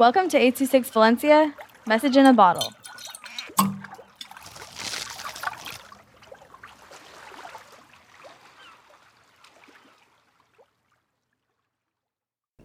[0.00, 1.54] Welcome to 826 Valencia,
[1.86, 2.72] message in a bottle.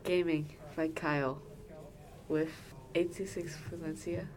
[0.06, 1.42] Gaming by Kyle
[2.30, 2.54] with
[2.96, 4.30] 826 Valencia.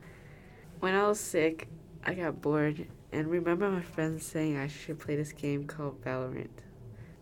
[0.80, 1.68] When I was sick,
[2.02, 6.48] I got bored and remember my friends saying I should play this game called Valorant.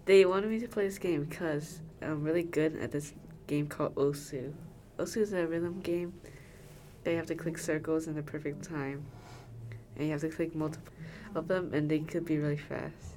[0.07, 3.13] They wanted me to play this game because I'm really good at this
[3.47, 4.55] game called Osu.
[4.99, 6.15] Osu is a rhythm game.
[7.05, 9.05] They have to click circles in the perfect time.
[9.97, 10.93] And you have to click multiple
[11.35, 13.17] of them and they could be really fast.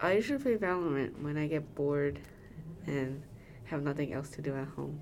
[0.00, 2.18] I usually play Valorant when I get bored
[2.86, 3.22] and
[3.64, 5.00] have nothing else to do at home.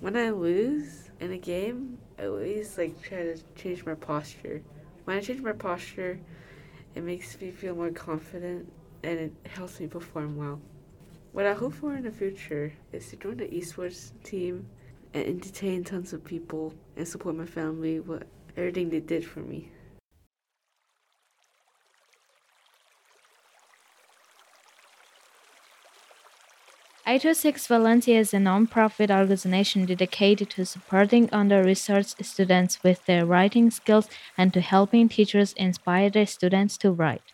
[0.00, 4.62] When I lose in a game, I always like try to change my posture.
[5.04, 6.20] When I change my posture,
[6.94, 8.70] it makes me feel more confident
[9.02, 10.60] and it helps me perform well.
[11.34, 14.68] What I hope for in the future is to join the esports team
[15.12, 18.22] and entertain tons of people and support my family with
[18.56, 19.72] everything they did for me.
[27.32, 34.08] Six Valencia is a non-profit organization dedicated to supporting under-researched students with their writing skills
[34.38, 37.33] and to helping teachers inspire their students to write.